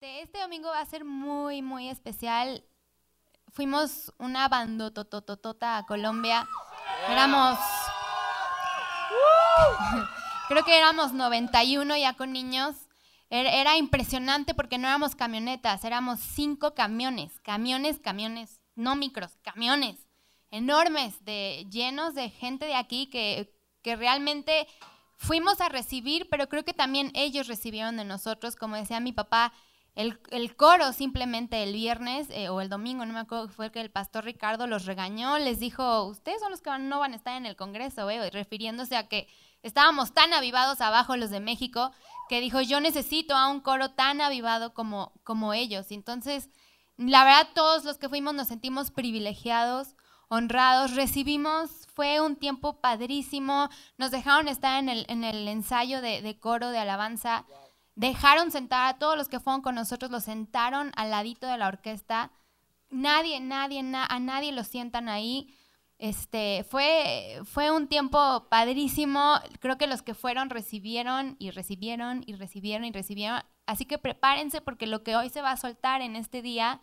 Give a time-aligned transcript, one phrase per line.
[0.00, 2.64] Este, este domingo va a ser muy, muy especial.
[3.48, 6.46] Fuimos una bandotototota a Colombia.
[7.08, 7.58] Éramos.
[10.46, 12.76] Creo que éramos 91 ya con niños.
[13.28, 20.06] Era, impresionante porque no éramos camionetas, éramos cinco camiones, camiones, camiones, no micros, camiones
[20.52, 23.52] enormes, de, llenos de gente de aquí que,
[23.82, 24.68] que realmente
[25.16, 29.52] fuimos a recibir, pero creo que también ellos recibieron de nosotros, como decía mi papá,
[29.98, 33.80] el, el coro simplemente el viernes eh, o el domingo, no me acuerdo, fue que
[33.80, 37.36] el pastor Ricardo los regañó, les dijo, ustedes son los que no van a estar
[37.36, 39.26] en el Congreso, eh", refiriéndose a que
[39.64, 41.90] estábamos tan avivados abajo los de México,
[42.28, 45.90] que dijo, yo necesito a un coro tan avivado como, como ellos.
[45.90, 46.48] Entonces,
[46.96, 49.96] la verdad, todos los que fuimos nos sentimos privilegiados
[50.28, 56.38] honrados, recibimos, fue un tiempo padrísimo, nos dejaron estar en el, en el ensayo de,
[56.38, 57.44] coro, de alabanza,
[57.98, 61.66] dejaron sentar a todos los que fueron con nosotros, los sentaron al ladito de la
[61.66, 62.30] orquesta,
[62.90, 65.52] nadie, nadie, a nadie lo sientan ahí.
[65.98, 69.40] Este, fue, fue un tiempo padrísimo.
[69.58, 73.42] Creo que los que fueron recibieron y recibieron y recibieron y recibieron.
[73.66, 76.80] Así que prepárense porque lo que hoy se va a soltar en este día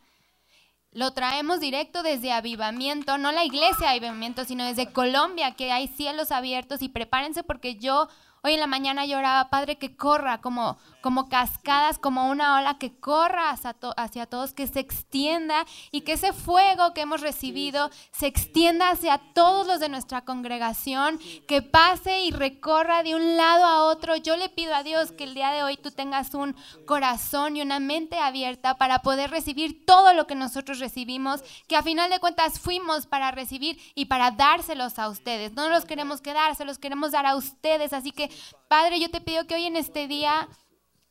[0.91, 6.31] lo traemos directo desde Avivamiento, no la iglesia Avivamiento, sino desde Colombia, que hay cielos
[6.31, 8.07] abiertos y prepárense porque yo
[8.45, 12.95] Hoy en la mañana lloraba, Padre, que corra como, como cascadas, como una ola que
[12.95, 18.27] corra hacia, hacia, todos, que se extienda y que ese fuego que hemos recibido se
[18.27, 23.85] extienda hacia todos los de nuestra congregación, que pase y recorra de un lado a
[23.85, 24.15] otro.
[24.15, 27.63] Yo le pido a Dios que el día de hoy tú tengas un corazón y
[27.63, 32.19] una mente abierta para poder recibir todo lo que nosotros recibimos, que a final de
[32.19, 35.53] cuentas fuimos para recibir y para dárselos a ustedes.
[35.53, 37.91] No los queremos quedar, se los queremos dar a ustedes.
[37.91, 38.34] Así que
[38.67, 40.47] Padre, yo te pido que hoy en este día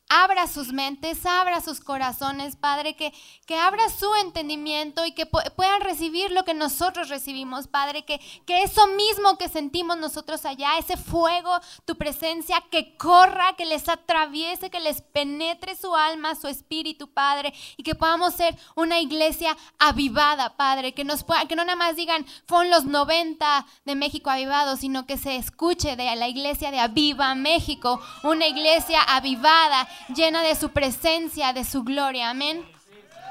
[0.08, 3.12] abra sus mentes, abra sus corazones, Padre, que,
[3.47, 8.62] que abra su entendimiento y que puedan recibir lo que nosotros recibimos, Padre, que, que
[8.62, 14.70] eso mismo que sentimos nosotros allá, ese fuego, tu presencia, que corra, que les atraviese,
[14.70, 20.56] que les penetre su alma, su espíritu, Padre, y que podamos ser una iglesia avivada,
[20.56, 24.80] Padre, que, nos pueda, que no nada más digan, fueron los 90 de México avivados,
[24.80, 30.55] sino que se escuche de la iglesia de Aviva México, una iglesia avivada llena de
[30.55, 32.30] su presencia, de su gloria.
[32.30, 32.64] Amén.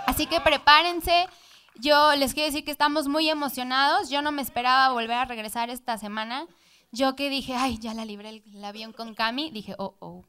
[0.05, 1.27] Así que prepárense.
[1.75, 4.09] Yo les quiero decir que estamos muy emocionados.
[4.09, 6.47] Yo no me esperaba volver a regresar esta semana.
[6.91, 10.25] Yo que dije, ay, ya la libré el, avión con Cami, dije, oh, oh,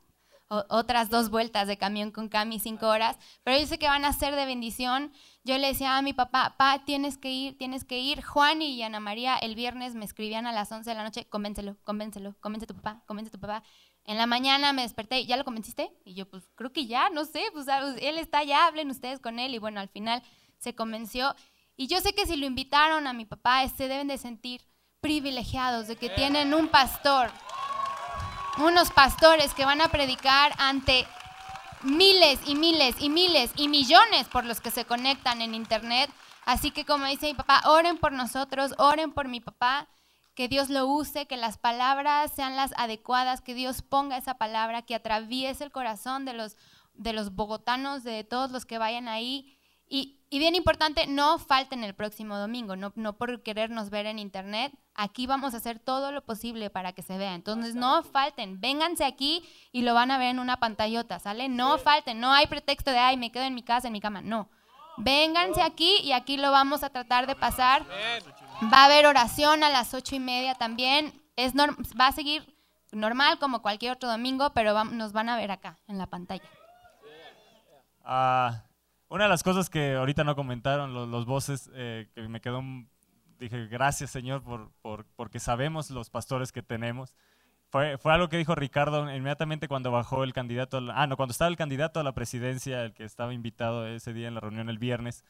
[0.49, 4.13] otras dos vueltas de camión con Cami, cinco horas, pero yo sé que van a
[4.13, 5.13] ser de bendición.
[5.47, 8.23] Yo le decía a mi papá, pa, tienes que ir, tienes que ir.
[8.23, 11.77] Juan y Ana María el viernes me escribían a las 11 de la noche, convéncelo,
[11.85, 13.63] convéncelo, convence a tu papá, convence a tu papá.
[14.07, 15.93] En la mañana me desperté, ¿ya lo convenciste?
[16.07, 17.67] Y yo, pues creo que ya, no sé, pues
[18.01, 19.55] él está ya, hablen ustedes con él.
[19.55, 20.23] Y bueno, al final
[20.59, 21.37] se convenció.
[21.77, 24.63] Y yo sé que si lo invitaron a mi papá, se deben de sentir
[25.01, 27.31] privilegiados de que tienen un pastor,
[28.57, 31.07] unos pastores que van a predicar ante
[31.85, 36.11] miles y miles y miles y millones por los que se conectan en internet.
[36.45, 39.89] Así que como dice mi papá, oren por nosotros, oren por mi papá
[40.35, 44.83] que Dios lo use, que las palabras sean las adecuadas, que Dios ponga esa palabra,
[44.83, 46.57] que atraviese el corazón de los,
[46.95, 49.57] de los bogotanos, de todos los que vayan ahí.
[49.89, 54.73] Y, bien importante, no falten el próximo domingo, no, no por querernos ver en internet.
[54.95, 57.35] Aquí vamos a hacer todo lo posible para que se vea.
[57.35, 61.49] Entonces, no falten, vénganse aquí y lo van a ver en una pantallota, ¿sale?
[61.49, 64.23] No falten, no hay pretexto de, ay, me quedo en mi casa, en mi cama.
[64.23, 64.49] No.
[64.97, 67.85] Vénganse aquí y aquí lo vamos a tratar de pasar.
[68.73, 71.21] Va a haber oración a las ocho y media también.
[71.37, 72.57] Es va a seguir
[72.93, 76.49] normal como cualquier otro domingo, pero nos van a ver acá en la pantalla.
[78.05, 78.65] Ah,
[79.15, 82.65] una de las cosas que ahorita no comentaron los, voces, eh, que me quedó,
[83.39, 87.15] dije, gracias Señor por, por, porque sabemos los pastores que tenemos.
[87.69, 91.49] Fue, fue, algo que dijo Ricardo inmediatamente cuando bajó el candidato, ah, no, cuando estaba
[91.49, 94.79] el candidato a la presidencia, el que estaba invitado ese día en la reunión el
[94.79, 95.25] viernes.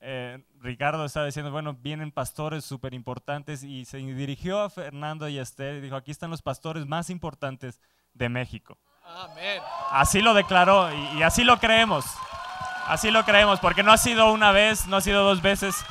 [0.00, 5.38] Eh, Ricardo estaba diciendo, bueno, vienen pastores súper importantes y se dirigió a Fernando y
[5.38, 7.80] a Esther y dijo, aquí están los pastores más importantes
[8.14, 8.78] de México.
[9.92, 12.04] Así lo declaró y, así lo creemos.
[12.86, 15.84] Así lo creemos, porque no ha sido una vez, no ha sido dos veces.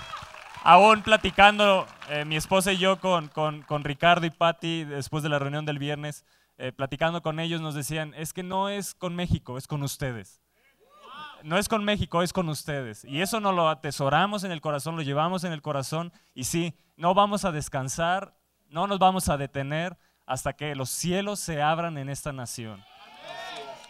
[0.63, 5.38] Aún platicando eh, mi esposa y yo con, con, Ricardo y Patti después de la
[5.38, 6.25] reunión del viernes,
[6.57, 10.42] eh, platicando con ellos nos decían, es que no es con México, es con ustedes
[11.44, 13.06] no es con México, es con ustedes.
[13.06, 16.12] Y eso no lo atesoramos en el corazón, lo llevamos en el corazón.
[16.33, 18.36] Y sí, no vamos a descansar,
[18.68, 19.95] no nos vamos a detener
[20.25, 22.83] hasta que los cielos se abran en esta nación.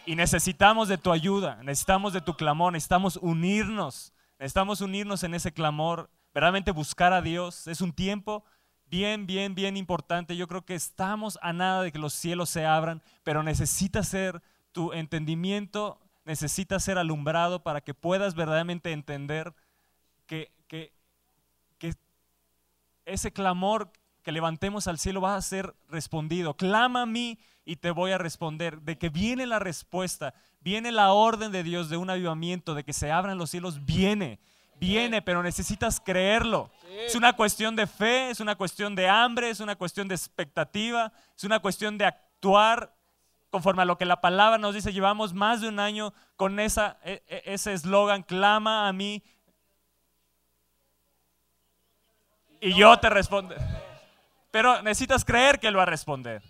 [0.06, 5.52] Y necesitamos de tu ayuda, necesitamos de tu clamor, necesitamos unirnos, necesitamos unirnos en ese
[5.52, 7.66] clamor, verdaderamente buscar a Dios.
[7.66, 8.44] Es un tiempo
[8.88, 10.36] bien, bien, bien importante.
[10.36, 14.42] Yo creo que estamos a nada de que los cielos se abran, pero necesita ser
[14.70, 19.54] tu entendimiento, necesita ser alumbrado para que puedas verdaderamente entender
[20.26, 20.92] que, que,
[21.78, 21.94] que
[23.06, 23.90] ese clamor
[24.26, 26.56] que levantemos al cielo va a ser respondido.
[26.56, 28.80] Clama a mí y te voy a responder.
[28.82, 32.92] De que viene la respuesta, viene la orden de Dios de un avivamiento, de que
[32.92, 34.40] se abran los cielos, viene
[34.80, 36.70] viene, pero necesitas creerlo.
[37.06, 41.12] Es una cuestión de fe, es una cuestión de hambre, es una cuestión de expectativa,
[41.36, 42.92] es una cuestión de actuar
[43.48, 44.92] conforme a lo que la palabra nos dice.
[44.92, 49.22] Llevamos más de un año con esa, e, e, ese eslogan, clama a mí
[52.60, 53.54] y yo te respondo.
[54.56, 56.42] Pero necesitas creer que Él va a responder.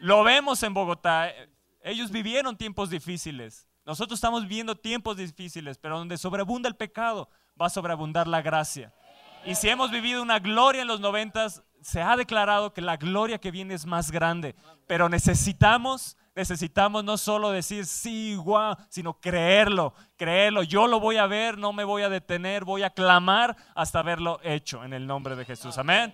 [0.00, 1.32] Lo vemos en Bogotá.
[1.80, 3.68] Ellos vivieron tiempos difíciles.
[3.86, 7.28] Nosotros estamos viviendo tiempos difíciles, pero donde sobreabunda el pecado,
[7.60, 8.92] va a sobreabundar la gracia.
[9.44, 13.38] Y si hemos vivido una gloria en los noventas, se ha declarado que la gloria
[13.38, 14.56] que viene es más grande.
[14.88, 20.64] Pero necesitamos, necesitamos no solo decir sí, guau, sino creerlo, creerlo.
[20.64, 24.40] Yo lo voy a ver, no me voy a detener, voy a clamar hasta verlo
[24.42, 25.78] hecho en el nombre de Jesús.
[25.78, 26.12] Amén.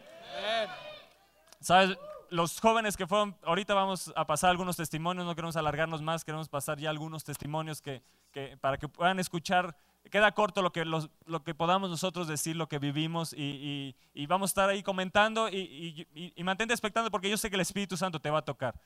[1.67, 1.99] ¿Sabes?
[2.31, 6.49] Los jóvenes que fueron, ahorita vamos a pasar algunos testimonios, no queremos alargarnos más, queremos
[6.49, 9.77] pasar ya algunos testimonios que, que para que puedan escuchar
[10.09, 13.97] queda corto lo que, lo que podamos nosotros decir, lo que vivimos y,
[14.29, 16.07] vamos a estar ahí comentando y,
[16.45, 18.79] mantente expectante porque yo sé que el Espíritu Santo te va a tocar.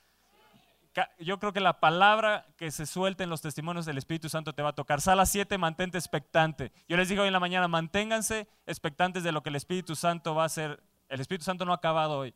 [1.19, 4.63] Yo creo que la palabra que se suelta en los testimonios del Espíritu Santo te
[4.63, 5.03] va a tocar.
[5.03, 6.73] Sala 7, mantente expectante.
[6.89, 10.35] Yo les digo hoy en la mañana, manténganse expectantes de lo que el Espíritu Santo
[10.35, 10.83] va a hacer.
[11.11, 12.35] El Espíritu Santo no ha acabado hoy.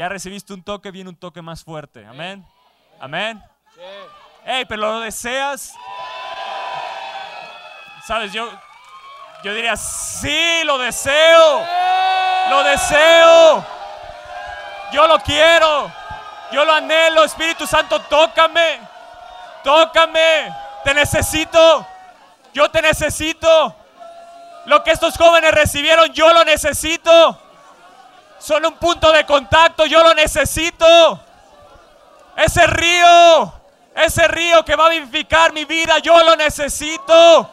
[0.00, 2.06] Ya recibiste un toque, viene un toque más fuerte.
[2.06, 2.42] Amén.
[2.98, 3.44] Amén.
[4.46, 5.74] Hey, pero lo deseas.
[8.06, 8.32] ¿Sabes?
[8.32, 8.50] Yo,
[9.44, 11.66] yo diría, sí, lo deseo.
[12.48, 13.66] Lo deseo.
[14.90, 15.92] Yo lo quiero.
[16.50, 17.22] Yo lo anhelo.
[17.22, 18.80] Espíritu Santo, tócame.
[19.62, 20.50] Tócame.
[20.82, 21.86] Te necesito.
[22.54, 23.76] Yo te necesito.
[24.64, 27.49] Lo que estos jóvenes recibieron, yo lo necesito.
[28.40, 31.22] Son un punto de contacto, yo lo necesito.
[32.36, 33.52] Ese río,
[33.94, 37.50] ese río que va a vivificar mi vida, yo lo necesito.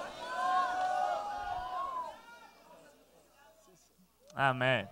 [4.34, 4.90] Amén.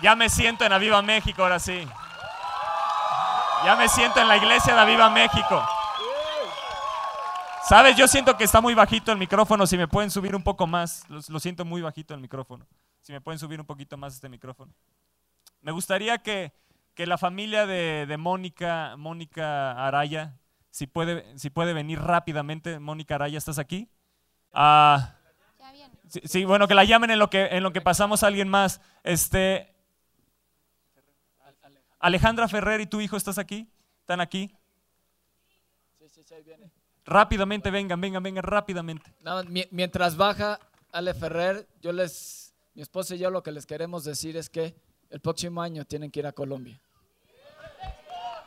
[0.00, 1.88] Ya me siento en Aviva México ahora sí.
[3.64, 5.66] Ya me siento en la iglesia de Aviva México.
[7.68, 7.96] ¿Sabes?
[7.96, 9.66] Yo siento que está muy bajito el micrófono.
[9.66, 11.08] Si me pueden subir un poco más.
[11.08, 12.66] Lo, siento muy bajito el micrófono.
[13.02, 14.72] Si me pueden subir un poquito más este micrófono.
[15.60, 16.52] Me gustaría que,
[16.96, 20.38] la familia de, Mónica, Mónica Araya,
[20.70, 22.80] si puede, si puede venir rápidamente.
[22.80, 23.88] Mónica Araya, ¿estás aquí?
[24.52, 25.14] Ah.
[26.24, 28.80] Sí, bueno, que la llamen en lo que, en lo que pasamos a alguien más.
[29.02, 29.72] Este,
[32.00, 33.70] Alejandra Ferrer y tu hijo, ¿estás aquí?
[34.00, 34.52] ¿Están aquí?
[36.00, 36.71] Sí, sí, sí, viene.
[37.04, 39.12] Rápidamente, vengan, vengan, vengan, rápidamente.
[39.70, 40.58] mientras baja
[40.92, 44.74] Ale Ferrer, yo les, mi esposa y yo lo que les queremos decir es que
[45.10, 46.80] el próximo año tienen que ir a Colombia.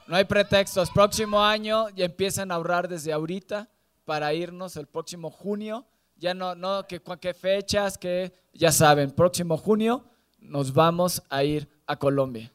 [0.08, 0.92] No hay pretextos.
[0.92, 3.68] Próximo año y empiezan a ahorrar desde ahorita
[4.06, 5.86] para irnos el próximo junio
[6.18, 10.04] ya no, no, que, qué fechas, que ya saben, próximo junio
[10.40, 12.52] nos vamos a ir a Colombia.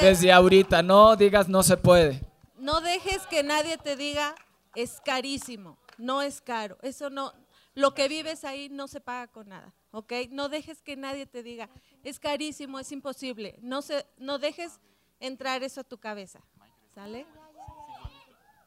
[0.00, 2.20] Desde ahorita, no digas no se puede.
[2.56, 4.34] No dejes que nadie te diga
[4.82, 6.78] es carísimo, no es caro.
[6.82, 7.32] Eso no,
[7.74, 10.12] lo que vives ahí no se paga con nada, ¿ok?
[10.30, 11.68] No dejes que nadie te diga
[12.04, 13.58] es carísimo, es imposible.
[13.60, 14.80] No, se, no dejes
[15.20, 16.40] entrar eso a tu cabeza,
[16.94, 17.26] ¿sale?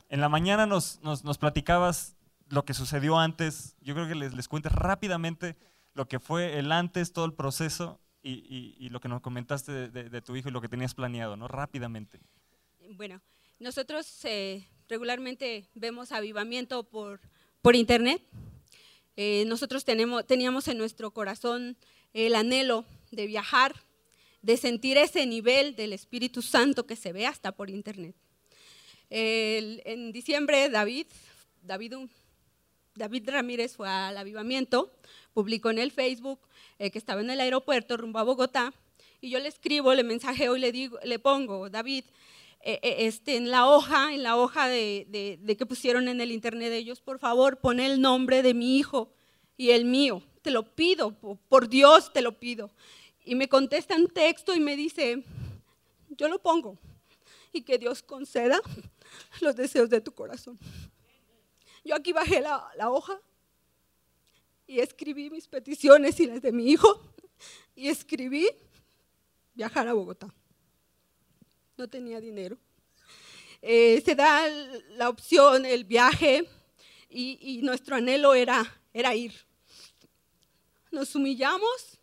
[0.10, 2.18] En la mañana nos, nos, nos platicabas
[2.50, 3.78] lo que sucedió antes.
[3.80, 5.56] Yo creo que les, les cuentes rápidamente
[5.94, 10.36] lo que fue el antes, todo el proceso y, lo que nos comentaste de, tu
[10.36, 11.48] hijo y lo que tenías planeado, ¿no?
[11.48, 12.20] Rápidamente.
[12.92, 13.22] Bueno,
[13.60, 17.22] nosotros eh, regularmente vemos avivamiento por,
[17.62, 18.22] por internet.
[19.16, 21.78] Eh, nosotros tenemos, teníamos en nuestro corazón
[22.14, 23.74] el anhelo de viajar,
[24.42, 28.18] de sentir ese nivel del Espíritu Santo que se ve hasta por internet.
[29.10, 31.08] en diciembre, David,
[31.62, 31.94] David,
[32.94, 34.92] David Ramírez fue al avivamiento,
[35.34, 36.40] publicó en el Facebook
[36.80, 38.74] eh, que estaba en el aeropuerto rumbo a Bogotá,
[39.22, 42.04] y yo le escribo, le mensajeo y le, digo, le pongo, David,
[42.64, 46.70] eh, eh, este, en la hoja, en la hoja de, que pusieron en el internet
[46.70, 49.12] de ellos, por favor, pon el nombre de mi hijo
[49.58, 50.22] y el mío.
[50.42, 51.16] Te lo pido,
[51.50, 52.72] por Dios te lo pido.
[53.24, 55.24] Y me contesta un texto y me dice,
[56.10, 56.78] yo lo pongo.
[57.54, 58.62] y que Dios conceda
[59.42, 60.58] los deseos de tu corazón.
[61.84, 63.20] Yo aquí bajé la, la hoja
[64.68, 67.02] y escribí mis peticiones y las de mi hijo
[67.76, 68.48] y escribí
[69.54, 70.34] viajar a Bogotá.
[71.82, 72.60] No tenía dinero.
[73.60, 74.48] Eh, se da
[74.90, 76.48] la opción, el viaje,
[77.10, 79.34] y, nuestro anhelo era, era ir.
[80.92, 82.00] Nos humillamos,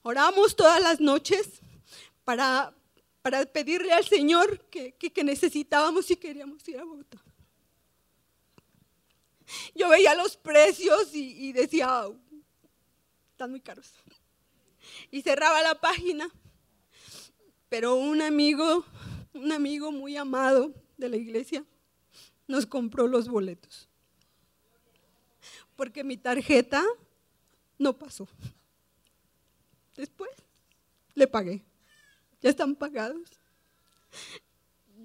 [0.00, 1.60] oramos todas las noches
[2.24, 2.74] para,
[3.20, 7.22] para pedirle al Señor que, que- necesitábamos y queríamos ir a Bogotá.
[9.74, 12.18] Yo veía los precios y, decía, "Au,
[13.32, 13.92] están muy caros.
[15.10, 16.26] Y cerraba la página.
[17.70, 18.84] Pero un amigo,
[19.34, 21.64] un amigo muy amado de la iglesia,
[22.46, 23.88] nos compró los boletos.
[25.76, 26.84] Porque mi tarjeta
[27.78, 28.28] no pasó.
[29.96, 30.30] Después
[31.14, 31.62] le pagué.
[32.42, 33.30] Ya están pagados.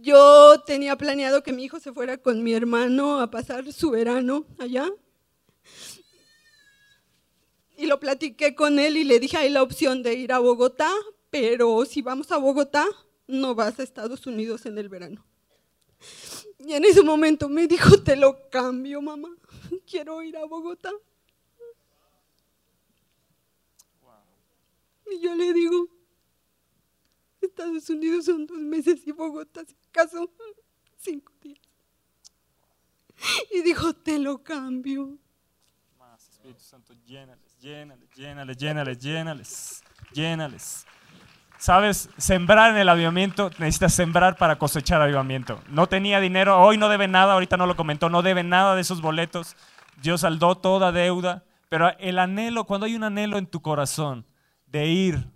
[0.01, 4.45] Yo tenía planeado que mi hijo se fuera con mi hermano a pasar su verano
[4.59, 4.89] allá.
[7.77, 10.91] Y lo platiqué con él y le dije, hay la opción de ir a Bogotá,
[11.29, 12.85] pero si vamos a Bogotá,
[13.27, 15.25] no vas a Estados Unidos en el verano.
[16.59, 19.29] Y en ese momento me dijo, te lo cambio, mamá,
[19.89, 20.91] quiero ir a Bogotá.
[25.11, 25.87] Y yo le digo,
[27.41, 30.31] Estados Unidos son dos meses y Bogotá, si acaso,
[30.97, 31.59] cinco días.
[33.51, 35.17] Y dijo, te lo cambio.
[35.97, 40.85] Más, Espíritu Santo, llénales, llénales, llénales, llénales, llénales, llénales.
[41.57, 45.61] Sabes, sembrar en el avivamiento, necesitas sembrar para cosechar avivamiento.
[45.69, 48.81] No tenía dinero, hoy no debe nada, ahorita no lo comentó, no debe nada de
[48.81, 49.55] esos boletos.
[50.01, 54.25] Dios saldó toda deuda, pero el anhelo, cuando hay un anhelo en tu corazón
[54.67, 55.27] de ir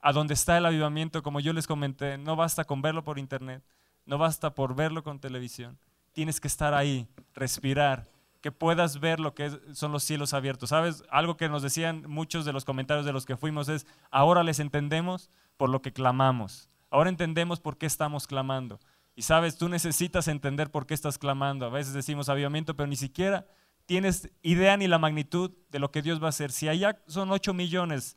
[0.00, 3.62] a donde está el avivamiento, como yo les comenté, no basta con verlo por internet,
[4.06, 5.78] no basta por verlo con televisión.
[6.12, 8.06] Tienes que estar ahí, respirar,
[8.40, 10.70] que puedas ver lo que son los cielos abiertos.
[10.70, 11.04] ¿Sabes?
[11.10, 14.60] Algo que nos decían muchos de los comentarios de los que fuimos es, ahora les
[14.60, 16.70] entendemos por lo que clamamos.
[16.90, 18.80] Ahora entendemos por qué estamos clamando.
[19.14, 21.66] Y sabes, tú necesitas entender por qué estás clamando.
[21.66, 23.46] A veces decimos avivamiento, pero ni siquiera
[23.86, 26.52] tienes idea ni la magnitud de lo que Dios va a hacer.
[26.52, 28.16] Si allá son 8 millones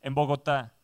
[0.00, 0.74] en Bogotá,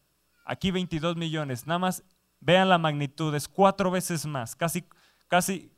[0.45, 2.05] aquí 22 millones, nada más
[2.41, 4.85] vean la magnitud, es cuatro veces más, casi,
[5.29, 5.73] casi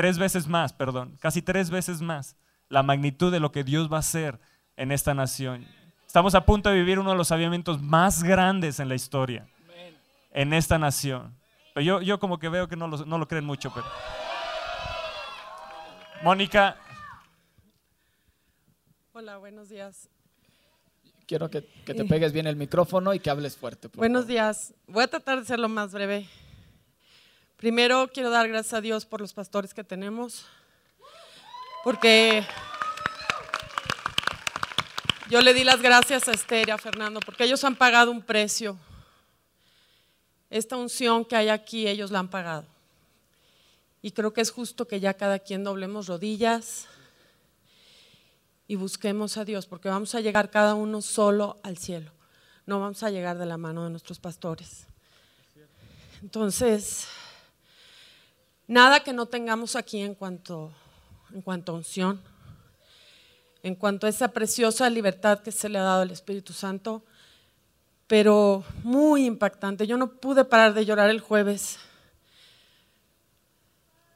[0.00, 2.34] tres veces más, perdón, casi tres veces más
[2.70, 4.40] la magnitud de lo que Dios va a hacer
[4.78, 5.66] en esta nación.
[6.06, 9.46] Estamos a punto de vivir uno de los avivamientos más grandes en la historia,
[10.32, 11.36] en esta nación.
[11.74, 13.84] Pero yo, yo como que veo que no lo, no lo creen mucho, pero...
[16.22, 16.78] Mónica,
[19.12, 20.08] Hola, buenos días.
[21.26, 23.88] Quiero que, que te pegues bien el micrófono y que hables fuerte.
[23.88, 24.32] Buenos favor.
[24.32, 24.72] días.
[24.86, 26.26] Voy a tratar de ser lo más breve.
[27.60, 30.46] Primero quiero dar gracias a Dios por los pastores que tenemos,
[31.84, 32.42] porque
[35.28, 38.22] yo le di las gracias a Esther y a Fernando, porque ellos han pagado un
[38.22, 38.78] precio.
[40.48, 42.64] Esta unción que hay aquí, ellos la han pagado.
[44.00, 46.86] Y creo que es justo que ya cada quien doblemos rodillas
[48.68, 52.10] y busquemos a Dios, porque vamos a llegar cada uno solo al cielo.
[52.64, 54.86] No vamos a llegar de la mano de nuestros pastores.
[56.22, 57.06] Entonces,
[58.70, 60.70] nada que no tengamos aquí en cuanto,
[61.34, 62.20] en cuanto a unción,
[63.64, 67.02] en cuanto a esa preciosa libertad que se le ha dado al Espíritu Santo,
[68.06, 69.88] pero muy impactante.
[69.88, 71.80] Yo no pude parar de llorar el jueves.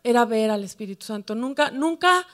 [0.04, 1.34] Era ver al Espíritu Santo.
[1.34, 2.24] Nunca, nunca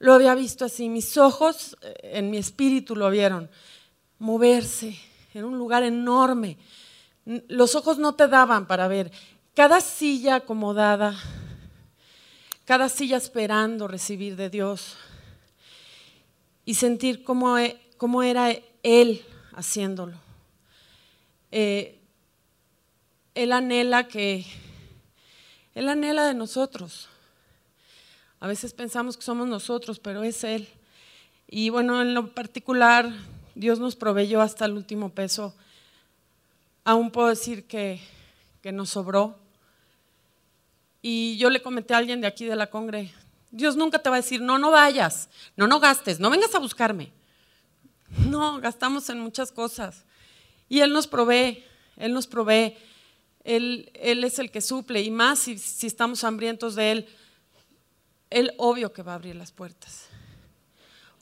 [0.00, 0.88] lo había visto así.
[0.88, 3.48] Mis ojos eh, en mi espíritu lo vieron.
[4.18, 4.98] Moverse
[5.32, 6.58] en un lugar enorme.
[7.24, 9.12] Los ojos no te daban para ver.
[9.54, 11.16] Cada silla acomodada,
[12.68, 14.98] cada silla esperando recibir de Dios
[16.66, 20.18] y sentir cómo, e- cómo era Él haciéndolo.
[21.50, 21.98] Eh,
[23.34, 24.44] él anhela que,
[25.74, 27.08] Él anhela de nosotros.
[28.38, 30.68] A veces pensamos que somos nosotros, pero es Él.
[31.48, 33.10] Y bueno, en lo particular,
[33.54, 35.54] Dios nos proveyó hasta el último peso.
[36.84, 37.98] Aún puedo decir que,
[38.60, 39.47] que nos sobró.
[41.00, 43.12] Y yo le comenté a alguien de aquí de la congre,
[43.50, 46.58] Dios nunca te va a decir, no, no vayas, no, no gastes, no vengas a
[46.58, 47.12] buscarme.
[48.26, 50.04] No, gastamos en muchas cosas.
[50.68, 51.64] Y Él nos provee,
[51.96, 52.76] Él nos provee.
[53.44, 57.08] Él, él es el que suple, y más si, si estamos hambrientos de Él,
[58.28, 60.08] Él obvio que va a abrir las puertas.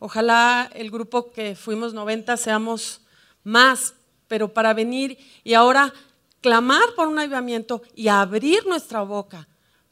[0.00, 3.00] Ojalá el grupo que fuimos 90 seamos
[3.44, 3.94] más,
[4.26, 5.92] pero para venir y ahora
[6.40, 9.46] clamar por un avivamiento y abrir nuestra boca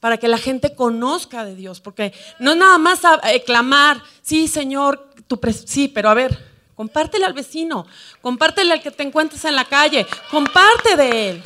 [0.05, 4.49] para que la gente conozca de Dios, porque no es nada más eh, clamar, sí,
[4.49, 6.39] Señor, tu sí, pero a ver,
[6.75, 7.87] compártele al vecino,
[8.21, 11.43] compártele al que te encuentres en la calle, comparte de él.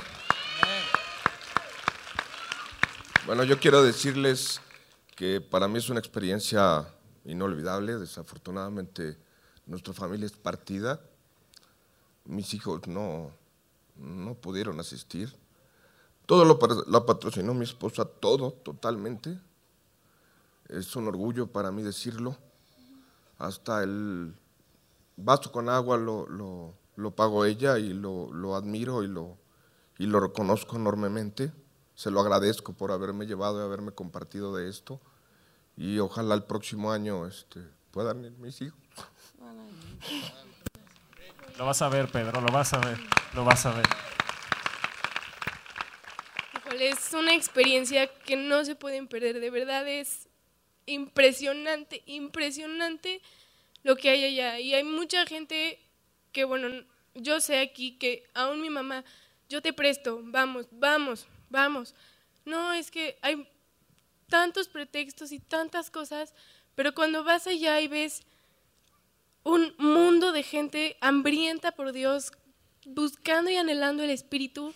[3.27, 4.61] Bueno, yo quiero decirles
[5.15, 6.85] que para mí es una experiencia
[7.25, 7.95] inolvidable.
[7.95, 9.19] Desafortunadamente,
[9.67, 11.01] nuestra familia es partida.
[12.25, 13.31] Mis hijos no,
[13.95, 15.33] no pudieron asistir.
[16.29, 16.59] Todo lo,
[16.89, 19.41] lo patrocinó mi esposa, todo, totalmente.
[20.69, 22.37] Es un orgullo para mí decirlo.
[23.39, 24.35] Hasta el
[25.17, 29.39] vaso con agua lo, lo, lo pago ella y lo, lo admiro y lo,
[29.97, 31.51] y lo reconozco enormemente.
[31.95, 35.01] Se lo agradezco por haberme llevado y haberme compartido de esto.
[35.79, 38.79] Y ojalá el próximo año este, puedan ir mis hijos.
[41.57, 42.99] Lo vas a ver, Pedro, lo vas a ver,
[43.33, 43.87] lo vas a ver.
[46.81, 50.29] Es una experiencia que no se pueden perder, de verdad es
[50.87, 53.21] impresionante, impresionante
[53.83, 54.61] lo que hay allá.
[54.61, 55.81] Y hay mucha gente
[56.31, 59.05] que, bueno, yo sé aquí que aún mi mamá,
[59.49, 61.95] yo te presto, vamos, vamos, vamos.
[62.45, 63.49] No, es que hay
[64.29, 66.33] tantos pretextos y tantas cosas,
[66.75, 68.23] pero cuando vas allá y ves
[69.43, 72.31] un mundo de gente hambrienta por Dios,
[72.85, 74.75] buscando y anhelando el Espíritu,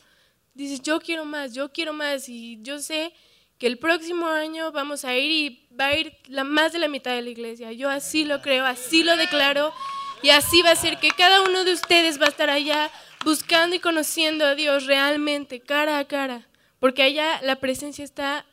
[0.55, 3.13] dices, yo quiero más, yo quiero más, y yo sé
[3.59, 6.89] que el próximo año vamos a ir y va a ir la, más de la
[6.89, 7.73] mitad de la iglesia.
[7.73, 9.73] Yo así lo creo, así lo declaro,
[10.23, 12.91] y así va a ser que cada uno de ustedes va a estar allá
[13.25, 16.49] buscando y conociendo a Dios realmente, cara a cara,
[16.81, 18.47] porque allá la presencia está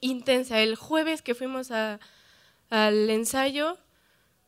[0.00, 0.60] intensa.
[0.60, 3.78] El jueves que fuimos al ensayo,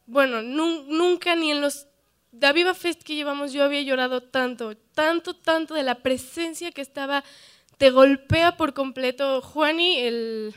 [0.06, 1.86] bueno, nunca ni en los
[2.32, 7.24] Daviva Fest que llevamos yo había llorado tanto, tanto, tanto de la presencia que estaba,
[7.78, 9.40] te golpea por completo.
[9.40, 10.54] Juani, el,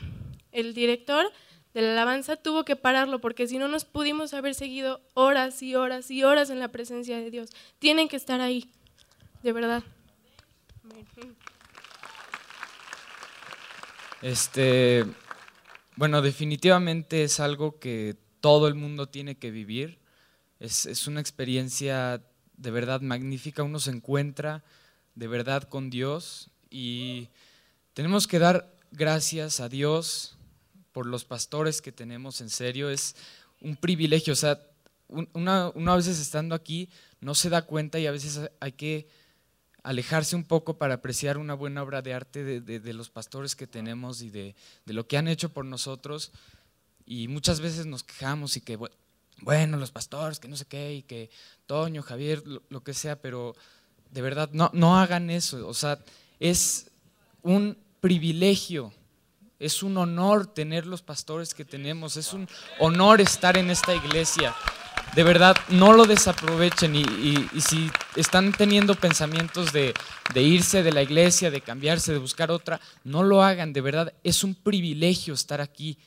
[0.52, 1.32] el director
[1.74, 5.74] de la alabanza, tuvo que pararlo porque si no nos pudimos haber seguido horas y
[5.74, 7.50] horas y horas en la presencia de Dios.
[7.78, 8.70] Tienen que estar ahí,
[9.42, 9.82] de verdad.
[14.20, 15.04] Este,
[15.96, 20.01] bueno, definitivamente es algo que todo el mundo tiene que vivir.
[20.62, 22.22] Es, una experiencia
[22.56, 23.64] de verdad magnífica.
[23.64, 24.62] Uno se encuentra
[25.16, 27.30] de verdad con Dios y
[27.94, 30.36] tenemos que dar gracias a Dios
[30.92, 32.40] por los pastores que tenemos.
[32.40, 33.16] En serio, es
[33.60, 34.34] un privilegio.
[34.34, 34.60] O sea,
[35.08, 36.88] una, una veces estando aquí
[37.20, 39.08] no se da cuenta y a veces hay que
[39.82, 44.22] alejarse un poco para apreciar una buena obra de arte de, los pastores que tenemos
[44.22, 44.54] y de,
[44.86, 46.30] lo que han hecho por nosotros.
[47.04, 48.94] Y muchas veces nos quejamos y que, bueno,
[49.44, 51.30] los pastores, que no sé qué, y que
[51.66, 53.54] Toño, Javier, lo, que sea, pero
[54.10, 55.66] de verdad, no, no hagan eso.
[55.68, 55.98] O sea,
[56.40, 56.90] es
[57.42, 58.92] un privilegio,
[59.58, 64.54] es un honor tener los pastores que tenemos, es un honor estar en esta iglesia
[65.14, 67.04] de verdad no lo desaprovechen y,
[67.60, 69.94] si están teniendo pensamientos de,
[70.34, 74.42] irse de la iglesia, de cambiarse, de buscar otra, no lo hagan, de verdad es
[74.42, 75.98] un privilegio estar aquí.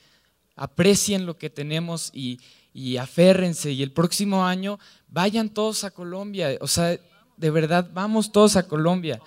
[0.55, 2.39] Aprecien lo que tenemos y,
[2.75, 6.99] y aférrense y el próximo año vayan todos a Colombia, o sea,
[7.37, 9.21] de verdad vamos todos a Colombia.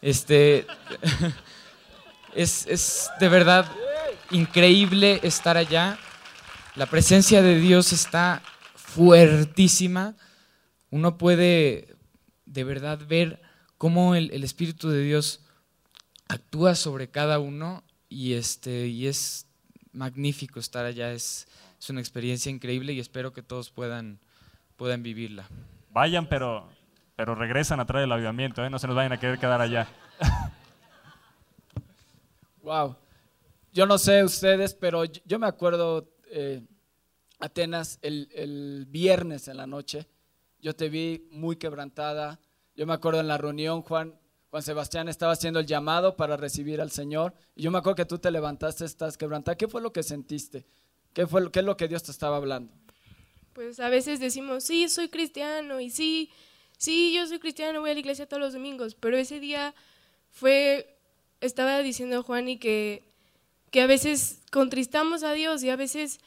[0.00, 0.66] Este,
[2.34, 3.70] es, es de verdad
[4.30, 5.98] increíble estar allá.
[6.76, 8.42] La presencia de Dios está
[8.74, 10.16] fuertísima,
[10.88, 11.94] uno puede
[12.46, 13.42] de verdad ver
[13.76, 15.40] cómo el, Espíritu de Dios
[16.26, 19.44] actúa sobre cada uno y, este, y es
[19.92, 21.46] magnífico estar allá, es,
[21.84, 24.18] es una experiencia increíble y espero que todos puedan,
[24.76, 25.46] puedan vivirla.
[25.90, 26.66] Vayan, pero,
[27.14, 28.70] pero regresan a traer el avivamiento, ¿eh?
[28.70, 29.86] no se nos vayan a querer quedar allá.
[32.62, 32.96] Wow.
[33.74, 36.62] Yo no sé ustedes, pero yo me acuerdo eh,
[37.38, 40.08] Atenas el, viernes en la noche.
[40.60, 42.40] Yo te vi muy quebrantada.
[42.74, 44.18] Yo me acuerdo en la reunión, Juan,
[44.48, 47.34] Juan Sebastián estaba haciendo el llamado para recibir al Señor.
[47.54, 49.58] Y yo me acuerdo que tú te levantaste, estás quebrantada.
[49.58, 50.64] ¿Qué fue lo que sentiste?
[51.14, 52.72] ¿Qué, fue, ¿Qué es lo que Dios te estaba hablando?
[53.54, 56.30] Pues a veces decimos, sí, soy cristiano y sí,
[56.76, 58.96] sí, yo soy cristiano, voy a la iglesia todos los domingos.
[58.96, 59.74] Pero ese día
[60.32, 60.98] fue,
[61.40, 63.04] estaba diciendo Juan y que,
[63.70, 66.18] que a veces contristamos a Dios y a veces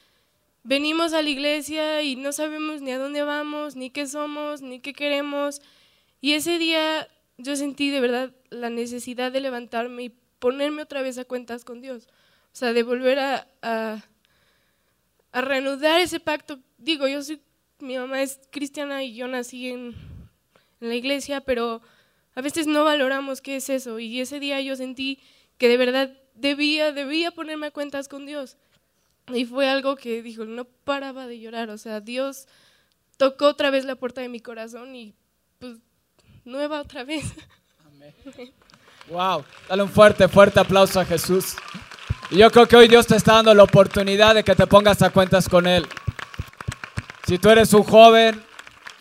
[0.64, 4.80] venimos a la iglesia y no sabemos ni a dónde vamos, ni qué somos, ni
[4.80, 5.62] qué queremos.
[6.22, 11.18] Y ese día yo sentí de verdad la necesidad de levantarme y ponerme otra vez
[11.18, 12.08] a cuentas con Dios.
[12.54, 14.04] O sea, de volver a, a,
[15.42, 16.60] reanudar ese pacto.
[16.78, 17.42] Digo, yo soy,
[17.80, 19.96] mi mamá es cristiana y yo nací en,
[20.80, 21.82] la iglesia, pero
[22.36, 24.00] a veces no valoramos qué es eso.
[24.00, 25.20] Y ese día yo sentí
[25.58, 28.58] que de verdad debía, debía ponerme a cuentas con Dios.
[29.34, 31.70] Y fue algo que dijo, no paraba de llorar.
[31.72, 32.48] O sea, Dios
[33.18, 35.16] tocó otra vez la puerta de mi corazón y
[35.60, 35.78] pues
[36.46, 37.26] nueva otra vez.
[39.10, 41.56] Wow, dale un fuerte, fuerte aplauso a Jesús.
[42.30, 45.12] Yo creo que hoy Dios te está dando la oportunidad de que te pongas a
[45.12, 45.88] cuentas con Él.
[47.26, 48.44] Si tú eres un joven,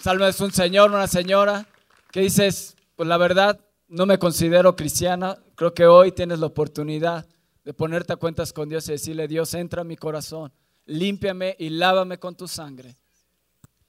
[0.01, 1.67] tal vez un señor, una señora,
[2.13, 7.27] que dices, pues la verdad, no me considero cristiana, creo que hoy tienes la oportunidad
[7.65, 10.53] de ponerte a cuentas con Dios y decirle, Dios, entra en mi corazón,
[10.85, 12.95] límpiame y lávame con tu sangre.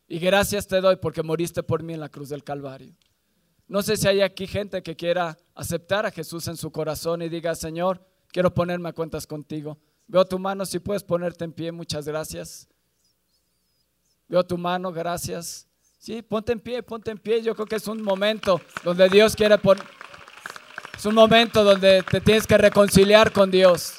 [0.08, 2.96] Y gracias te doy porque moriste por mí en la cruz del Calvario.
[3.68, 7.30] No sé si hay aquí gente que quiera aceptar a Jesús en su corazón y
[7.30, 8.02] diga, Señor,
[8.38, 9.80] quiero ponerme a cuentas contigo.
[10.06, 12.68] Veo tu mano, si puedes ponerte en pie, muchas gracias.
[14.28, 15.66] Veo tu mano, gracias.
[15.98, 17.42] Sí, ponte en pie, ponte en pie.
[17.42, 19.84] Yo creo que es un momento donde Dios quiere poner...
[20.96, 23.96] Es un momento donde te tienes que reconciliar con Dios.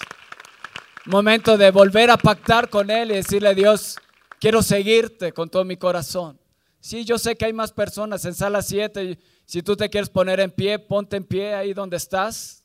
[1.07, 3.97] Momento de volver a pactar con Él y decirle, Dios,
[4.39, 6.39] quiero seguirte con todo mi corazón.
[6.79, 10.39] Sí, yo sé que hay más personas en sala 7 si tú te quieres poner
[10.41, 12.58] en pie, ponte en pie ahí donde estás.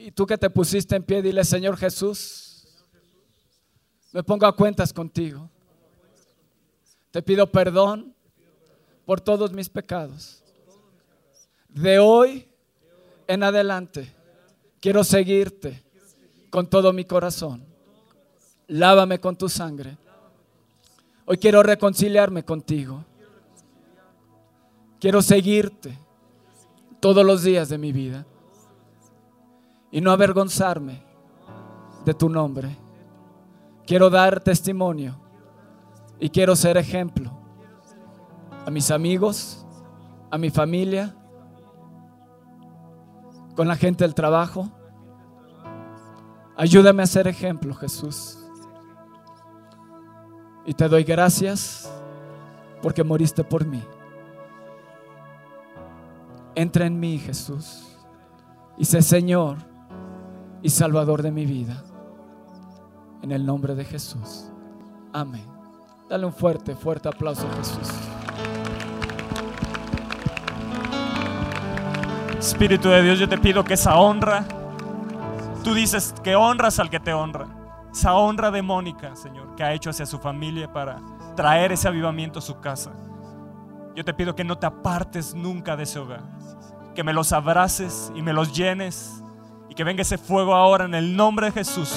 [0.00, 2.68] Y tú que te pusiste en pie, dile, Señor Jesús,
[4.12, 5.50] me pongo a cuentas contigo.
[7.10, 8.14] Te pido perdón
[9.04, 10.44] por todos mis pecados.
[11.68, 12.46] De hoy
[13.26, 14.14] en adelante,
[14.80, 15.82] quiero seguirte
[16.48, 17.64] con todo mi corazón.
[18.68, 19.98] Lávame con tu sangre.
[21.24, 23.04] Hoy quiero reconciliarme contigo.
[25.00, 25.98] Quiero seguirte
[27.00, 28.24] todos los días de mi vida
[29.90, 31.02] y no avergonzarme
[32.04, 32.76] de tu nombre.
[33.86, 35.18] Quiero dar testimonio
[36.20, 37.30] y quiero ser ejemplo
[38.66, 39.66] a mis amigos,
[40.30, 41.14] a mi familia,
[43.56, 44.68] con la gente del trabajo.
[46.56, 48.38] Ayúdame a ser ejemplo, Jesús.
[50.66, 51.90] Y te doy gracias
[52.82, 53.82] porque moriste por mí.
[56.54, 57.96] Entra en mí, Jesús,
[58.76, 59.67] y sé Señor
[60.62, 61.82] y Salvador de mi vida.
[63.22, 64.50] En el nombre de Jesús.
[65.12, 65.46] Amén.
[66.08, 67.88] Dale un fuerte, fuerte aplauso a Jesús.
[72.38, 74.44] Espíritu de Dios, yo te pido que esa honra,
[75.64, 77.48] tú dices que honras al que te honra,
[77.92, 80.98] esa honra de Mónica, Señor, que ha hecho hacia su familia para
[81.34, 82.92] traer ese avivamiento a su casa.
[83.96, 86.22] Yo te pido que no te apartes nunca de ese hogar,
[86.94, 89.22] que me los abraces y me los llenes
[89.78, 91.94] que venga ese fuego ahora en el nombre de Jesús.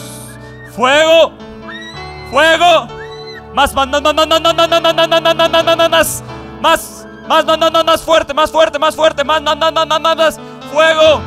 [0.75, 1.33] Fuego,
[2.29, 2.87] fuego,
[3.55, 4.13] más, más, más, más,
[7.57, 10.39] más, más fuerte, más fuerte, más fuerte, más, más,
[10.71, 11.21] fuego,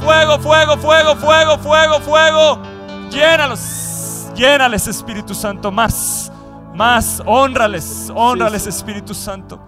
[0.00, 2.62] fuego, fuego, fuego, fuego, fuego, fuego.
[3.10, 6.32] Llénalos, llénales Espíritu Santo, más,
[6.74, 9.60] más, honrales, honrales Espíritu Santo,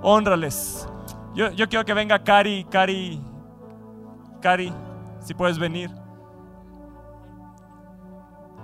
[0.00, 0.86] honrales.
[1.34, 3.20] Yo, yo quiero que venga Cari, Cari,
[4.40, 4.72] Cari
[5.20, 5.90] si puedes venir.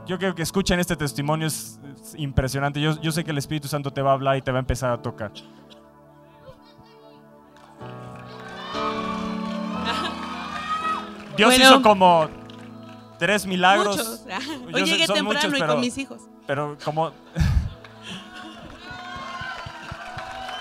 [0.07, 2.81] Yo quiero que escuchen este testimonio, es, es impresionante.
[2.81, 4.61] Yo, yo sé que el Espíritu Santo te va a hablar y te va a
[4.61, 5.33] empezar a tocar.
[11.37, 11.65] Dios Bueno.
[11.65, 12.29] hizo como
[13.19, 13.97] tres milagros.
[13.97, 14.27] Muchos.
[14.73, 16.23] Hoy llegué temprano muchos, y con mis hijos.
[16.47, 17.13] Pero como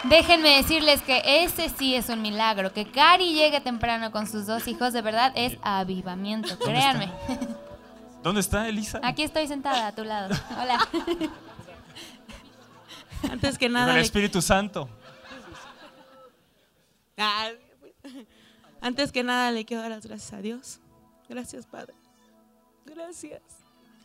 [0.06, 2.74] Déjenme decirles que ese sí es un milagro.
[2.74, 6.58] Que Cari llegue temprano con sus dos hijos, de verdad es avivamiento.
[6.60, 7.12] Créanme.
[8.24, 9.00] ¿Dónde está Elisa?
[9.04, 10.34] Aquí estoy sentada a tu lado.
[10.62, 10.80] Hola.
[13.32, 14.90] Antes que Con nada, el le- Espíritu Santo.
[17.18, 17.50] Ah,
[18.82, 20.80] antes que nada le quiero dar las gracias a Dios.
[21.30, 21.94] Gracias, Padre.
[22.86, 23.42] Gracias.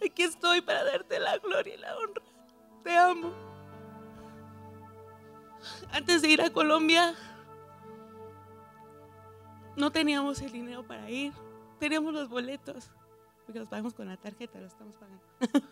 [0.05, 2.23] Aquí estoy para darte la gloria y la honra.
[2.85, 3.33] Te amo.
[5.93, 7.15] Antes de ir a Colombia,
[9.77, 11.33] no teníamos el dinero para ir.
[11.79, 12.91] Teníamos los boletos.
[13.47, 15.23] Porque los pagamos con la tarjeta, los estamos pagando.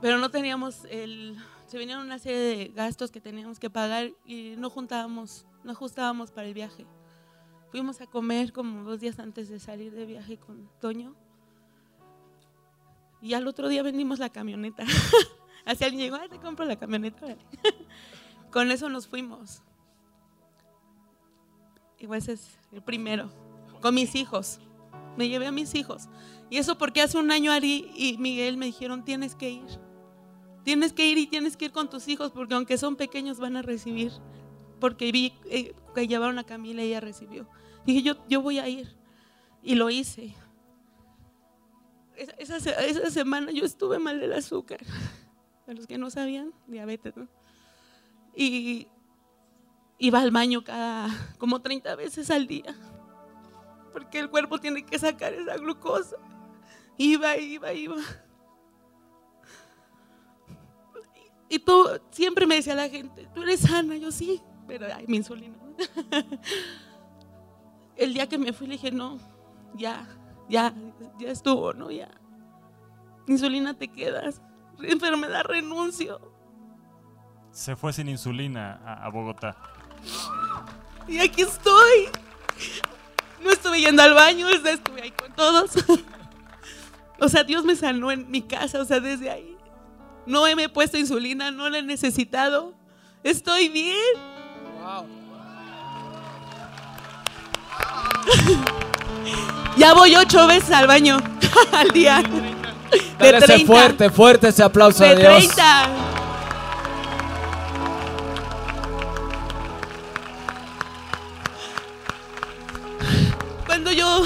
[0.00, 1.36] Pero no teníamos el...
[1.66, 6.32] Se vinieron una serie de gastos que teníamos que pagar y no juntábamos, no ajustábamos
[6.32, 6.84] para el viaje.
[7.70, 11.14] Fuimos a comer como dos días antes de salir de viaje con Toño.
[13.20, 14.84] Y al otro día vendimos la camioneta.
[15.64, 17.24] Así alguien llegó, "Ay, te compro la camioneta.
[17.24, 17.44] órale".
[18.50, 19.62] con eso nos fuimos.
[21.98, 23.30] Igual ese es el primero.
[23.80, 24.60] Con mis hijos.
[25.16, 26.08] Me llevé a mis hijos.
[26.50, 29.66] Y eso porque hace un año Ari y Miguel me dijeron, tienes que ir.
[30.64, 33.56] Tienes que ir y tienes que ir con tus hijos porque aunque son pequeños van
[33.56, 34.12] a recibir
[34.82, 37.48] porque vi eh, que llevaron a Camila y ella recibió.
[37.86, 38.96] Dije, yo, yo voy a ir.
[39.62, 40.34] Y lo hice.
[42.16, 44.80] Esa, esa semana yo estuve mal del azúcar.
[45.72, 47.14] Los que no sabían, diabetes.
[48.34, 48.88] Y
[49.98, 51.08] iba al baño cada
[51.38, 52.74] como 30 veces al día.
[53.92, 56.16] Porque el cuerpo tiene que sacar esa glucosa.
[56.96, 57.96] Iba, iba, iba.
[61.48, 65.18] Y tú siempre me decía la gente, tú eres sana, yo sí, pero ay, mi
[65.18, 65.54] insulina.
[67.96, 69.18] El día que me fui le dije, no,
[69.74, 70.08] ya,
[70.48, 70.72] ya,
[71.18, 71.90] ya estuvo, ¿no?
[71.90, 72.10] Ya.
[73.26, 74.40] Insulina te quedas.
[74.80, 76.20] Enfermedad renuncio.
[77.50, 79.56] Se fue sin insulina a, a Bogotá.
[81.06, 82.08] Y aquí estoy.
[83.42, 85.72] No estuve yendo al baño, estuve ahí con todos.
[87.18, 89.56] O sea, Dios me sanó en mi casa, o sea, desde ahí.
[90.26, 92.74] No me he puesto insulina, no la he necesitado.
[93.22, 93.96] Estoy bien.
[99.76, 101.18] Ya voy ocho veces al baño
[101.72, 102.22] al día.
[102.92, 103.66] De Dale ese 30.
[103.66, 105.48] fuerte, fuerte ese aplauso De a Dios.
[105.48, 105.88] 30.
[113.66, 114.22] Cuando yo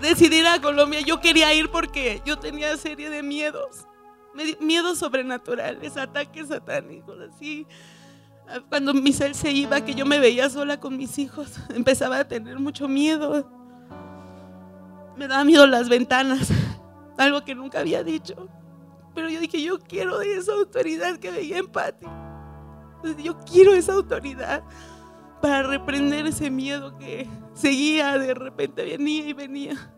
[0.00, 3.86] decidí ir a Colombia, yo quería ir porque yo tenía serie de miedos.
[4.60, 7.66] Miedos sobrenaturales, ataques satánicos, así.
[8.68, 12.58] Cuando Misael se iba, que yo me veía sola con mis hijos, empezaba a tener
[12.58, 13.48] mucho miedo.
[15.16, 16.48] Me daba miedo las ventanas,
[17.20, 18.48] algo que nunca había dicho.
[19.14, 21.66] Pero yo dije, yo quiero esa autoridad que veía en.
[21.66, 24.62] Entonces, Yo quiero esa autoridad
[25.42, 29.92] para reprender ese miedo que seguía, de repente venía y venía.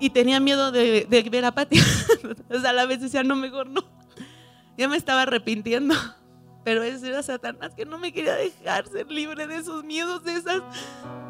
[0.00, 1.78] Y tenía miedo de, de ver a Patti.
[2.50, 3.82] o sea, a la vez decía, no, mejor no.
[4.76, 5.94] Ya me estaba arrepintiendo.
[6.64, 10.32] Pero ese era Satanás que no me quería dejar ser libre de esos miedos, de
[10.32, 10.62] esas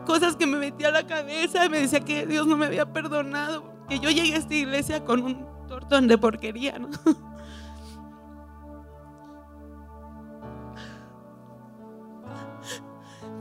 [0.07, 1.69] cosas que me metía a la cabeza.
[1.69, 3.65] Me decía que Dios no me había perdonado.
[3.89, 6.89] Que yo llegué a esta iglesia con un tortón de porquería, ¿no?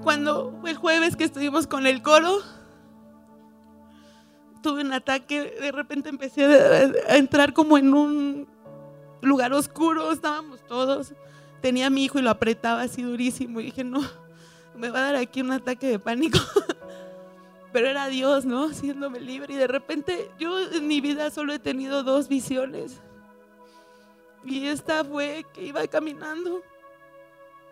[0.02, 2.40] Cuando fue el jueves que estuvimos con el coro,
[4.62, 8.50] tuve un ataque, de repente empecé a, a entrar como en un
[9.22, 11.14] lugar oscuro, estábamos todos,
[11.64, 14.02] tenía a mi hijo y lo apretaba así durísimo y dije, no,
[14.76, 16.38] me va a dar aquí un ataque de pánico.
[17.72, 18.68] Pero era Dios, ¿no?
[18.68, 23.00] Haciéndome libre y de repente yo en mi vida solo he tenido dos visiones.
[24.44, 26.62] Y esta fue que iba caminando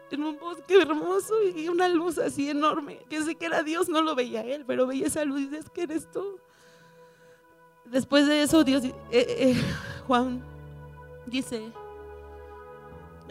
[0.10, 4.01] en un bosque hermoso y una luz así enorme, que sé que era Dios, no
[4.01, 6.39] lo veía él, pero veía esa luz y dices que eres tú.
[7.84, 9.62] Después de eso, Dios, eh, eh,
[10.08, 10.41] Juan
[11.25, 11.73] dice,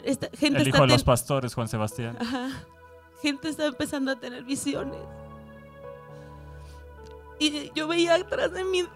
[0.05, 2.17] esta gente El hijo está de los pastores, Juan Sebastián.
[2.21, 2.49] Ajá.
[3.23, 5.01] Gente está empezando a tener visiones.
[7.39, 8.87] Y yo veía atrás de mí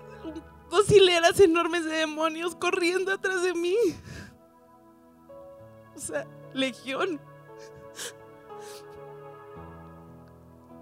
[0.70, 3.76] dos hileras enormes de demonios corriendo atrás de mí.
[5.94, 7.20] O sea, legión.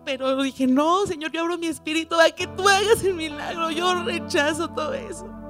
[0.05, 3.71] Pero dije, no, Señor, yo abro mi espíritu a que tú hagas el milagro.
[3.71, 5.42] Yo rechazo todo eso.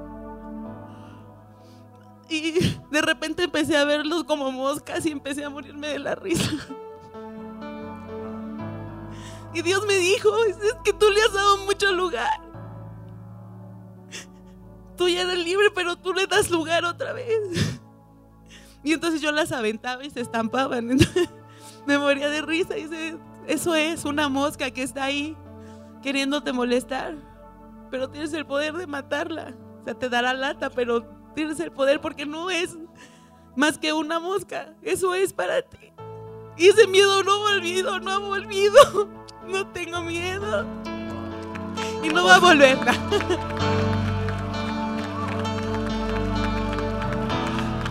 [2.29, 6.51] Y de repente empecé a verlos como moscas y empecé a morirme de la risa.
[9.53, 12.41] Y Dios me dijo, es que tú le has dado mucho lugar.
[14.97, 17.81] Tú ya eres libre, pero tú le das lugar otra vez.
[18.83, 20.97] Y entonces yo las aventaba y se estampaban.
[21.87, 25.37] Me moría de risa y dice, eso es una mosca que está ahí
[26.01, 27.15] queriéndote molestar.
[27.89, 29.53] Pero tienes el poder de matarla.
[29.79, 32.77] O sea, te dará lata, pero tienes el poder porque no es
[33.55, 34.73] más que una mosca.
[34.81, 35.91] Eso es para ti.
[36.57, 39.09] Y ese miedo no ha volvido, no ha volvido.
[39.43, 40.65] No tengo miedo.
[42.01, 42.77] Y no va a volver.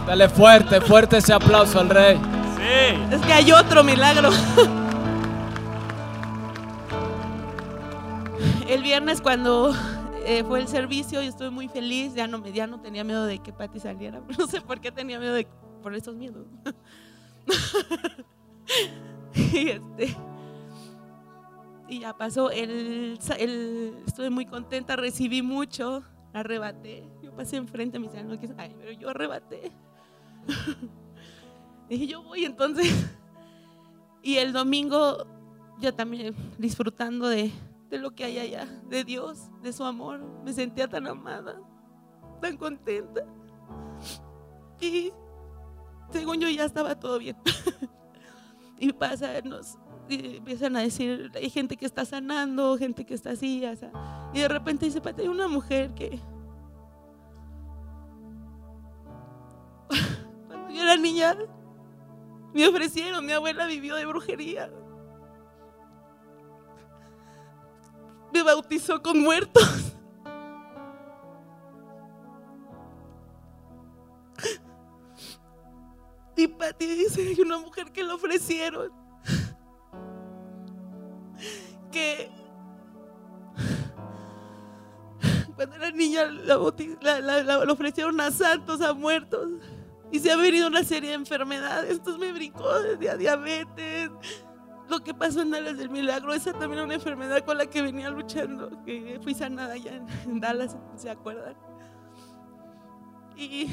[0.06, 2.18] Dale fuerte, fuerte ese aplauso al rey.
[2.56, 2.96] Sí.
[3.10, 4.30] Es que hay otro milagro.
[8.66, 9.74] El viernes cuando
[10.26, 13.38] eh, fue el servicio y estuve muy feliz, ya no, ya no tenía miedo de
[13.38, 14.22] que Patty saliera.
[14.38, 15.46] No sé por qué tenía miedo de,
[15.82, 16.46] por esos miedos.
[19.34, 20.16] y, este,
[21.88, 23.18] y ya pasó, el,
[24.06, 27.04] estuve muy contenta, recibí mucho, arrebaté.
[27.22, 29.72] Yo pasé enfrente, me decían, no ay, pero yo arrebaté.
[31.88, 32.90] Dije, yo voy entonces.
[34.22, 35.26] Y el domingo,
[35.80, 37.50] yo también disfrutando de,
[37.92, 40.18] de lo que hay allá, de Dios, de su amor.
[40.42, 41.60] Me sentía tan amada,
[42.40, 43.20] tan contenta.
[44.80, 45.12] Y
[46.08, 47.36] según yo ya estaba todo bien.
[48.78, 49.36] y pasa,
[50.08, 53.62] empiezan a decir, hay gente que está sanando, gente que está así,
[54.32, 56.18] y de repente dice, Pati, hay una mujer que
[60.46, 61.36] cuando yo era niña
[62.54, 64.72] me ofrecieron, mi abuela vivió de brujería.
[68.32, 69.92] Me bautizó con muertos.
[76.36, 78.90] Y Pati dice, hay una mujer que le ofrecieron.
[81.90, 82.30] Que
[85.54, 89.50] cuando era niña la, ofrecieron a santos, a muertos.
[90.10, 91.98] Y se ha venido una serie de enfermedades.
[91.98, 94.10] Entonces me brincó desde diabetes.
[94.92, 97.80] Lo que pasó en Dallas del Milagro, esa también era una enfermedad con la que
[97.80, 98.70] venía luchando,
[99.22, 101.56] fui sanada ya en, Dallas, ¿se acuerdan?
[103.34, 103.70] Y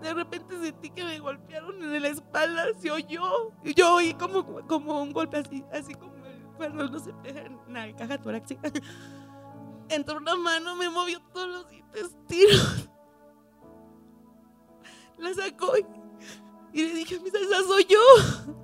[0.00, 3.52] de repente sentí que me golpearon en la espalda, se oyó.
[3.64, 6.14] Yo oí como, como un golpe así, así como
[6.56, 8.72] cuando uno se pega en la caja torácica.
[9.90, 12.88] Entró una mano, me movió todos los intestinos.
[15.18, 15.84] La sacó y,
[16.72, 18.63] y le dije, misa, esa soy yo.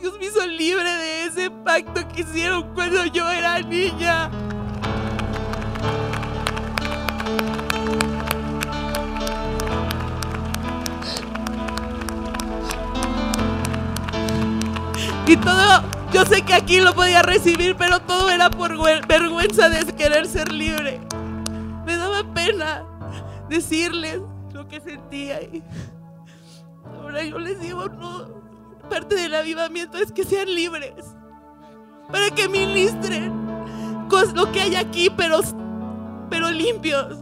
[0.00, 4.30] Dios me hizo libre de ese pacto que hicieron cuando yo era niña.
[15.26, 19.68] Y todo, yo sé que aquí lo podía recibir, pero todo era por güe- vergüenza
[19.68, 21.00] de querer ser libre.
[21.86, 22.84] Me daba pena
[23.48, 24.20] decirles
[24.52, 25.40] lo que sentía.
[25.42, 25.62] Y
[26.98, 28.43] ahora yo les digo, no,
[28.88, 30.94] parte del avivamiento es que sean libres.
[32.10, 33.32] Para que ministren
[34.08, 35.40] cos- lo que hay aquí, pero,
[36.30, 37.18] pero limpios.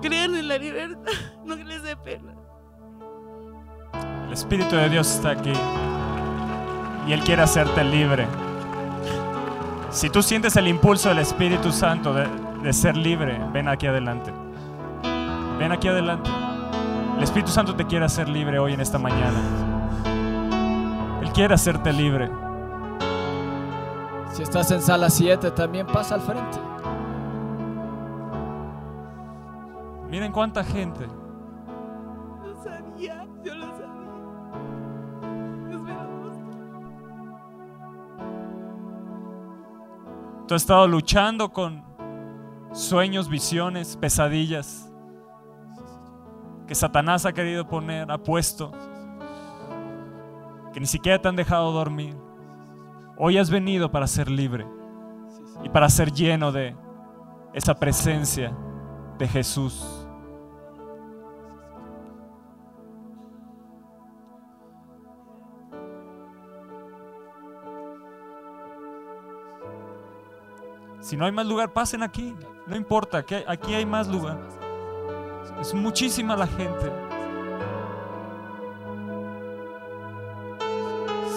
[0.00, 1.12] Crean en la libertad,
[1.44, 2.34] no les dé pena.
[4.26, 5.52] El Espíritu de Dios está aquí
[7.06, 8.26] y Él quiere hacerte libre.
[9.90, 12.26] Si tú sientes el impulso del Espíritu Santo de,
[12.62, 14.32] de ser libre, ven aquí adelante.
[15.58, 16.30] Ven aquí adelante.
[17.16, 19.38] El Espíritu Santo te quiere hacer libre hoy en esta mañana.
[21.20, 22.30] Él quiere hacerte libre.
[24.32, 26.58] Si estás en sala 7, también pasa al frente.
[30.08, 31.06] Miren cuánta gente.
[32.44, 33.88] Lo sabía, yo lo sabía.
[35.68, 36.02] Dios me lo.
[40.48, 41.84] Tú has estado luchando con
[42.72, 44.91] sueños, visiones, pesadillas
[46.66, 48.72] que Satanás ha querido poner, ha puesto,
[50.72, 52.16] que ni siquiera te han dejado dormir.
[53.16, 54.66] Hoy has venido para ser libre
[55.62, 56.76] y para ser lleno de
[57.52, 58.56] esa presencia
[59.18, 60.06] de Jesús.
[71.00, 72.34] Si no hay más lugar, pasen aquí.
[72.66, 74.38] No importa, aquí, hay más lugar.
[75.62, 76.92] Es muchísima la gente.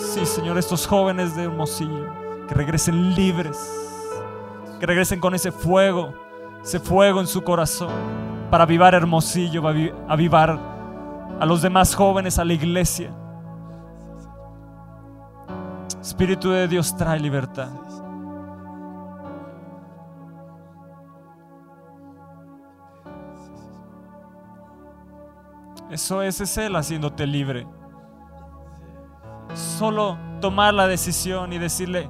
[0.01, 2.07] Sí, Señor, estos jóvenes de Hermosillo,
[2.47, 3.57] que regresen libres,
[4.79, 6.11] que regresen con ese fuego,
[6.63, 7.91] ese fuego en su corazón,
[8.49, 10.59] para avivar Hermosillo, para avi- avivar
[11.39, 13.11] a los demás jóvenes, a la iglesia.
[16.01, 17.69] Espíritu de Dios trae libertad.
[25.95, 27.65] Eso es, es Él haciéndote libre.
[29.53, 32.09] Solo tomar la decisión y decirle,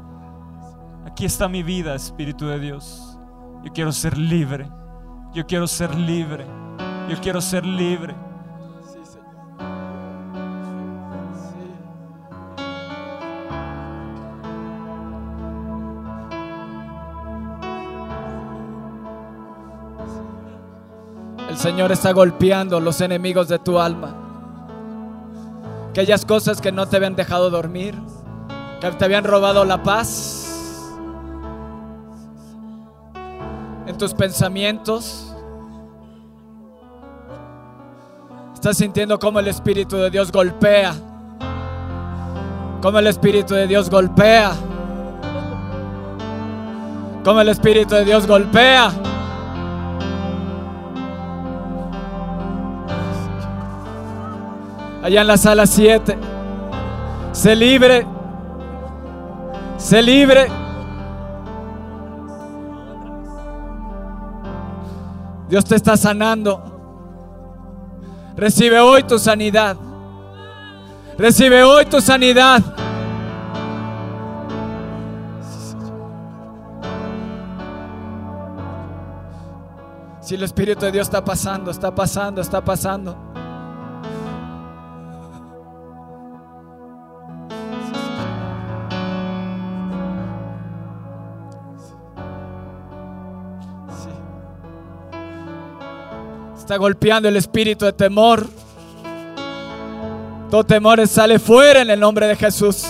[1.05, 3.19] aquí está mi vida, Espíritu de Dios.
[3.63, 4.67] Yo quiero ser libre.
[5.35, 6.47] Yo quiero ser libre.
[7.07, 8.15] Yo quiero ser libre.
[21.55, 24.13] El Señor está golpeando los enemigos de tu alma.
[25.89, 27.95] Aquellas cosas que no te habían dejado dormir,
[28.81, 30.91] que te habían robado la paz
[33.87, 35.33] en tus pensamientos.
[38.53, 40.93] Estás sintiendo cómo el Espíritu de Dios golpea.
[42.81, 44.51] Cómo el Espíritu de Dios golpea.
[47.23, 48.91] Cómo el Espíritu de Dios golpea.
[55.05, 56.17] Allá en la sala 7.
[57.31, 58.07] Sé libre.
[59.77, 60.47] Sé libre.
[65.47, 66.59] Dios te está sanando.
[68.35, 69.77] Recibe hoy tu sanidad.
[71.19, 72.63] Recibe hoy tu sanidad.
[80.19, 83.34] Si el Espíritu de Dios está pasando, está pasando, está pasando.
[96.65, 98.47] Está golpeando el espíritu de temor.
[100.49, 102.83] Todo temor sale fuera en el nombre de Jesús.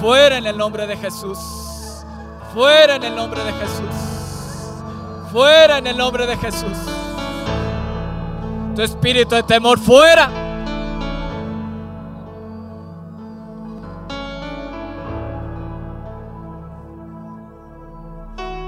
[0.00, 1.38] Fuera en el nombre de Jesús.
[2.54, 3.94] Fuera en el nombre de Jesús.
[5.30, 6.78] Fuera en el nombre de Jesús.
[8.74, 10.30] Tu espíritu de temor fuera.